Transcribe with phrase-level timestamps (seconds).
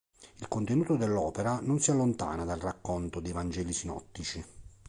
[0.39, 4.43] Il contenuto dell'opera non si allontana dal racconto dei vangeli sinottici.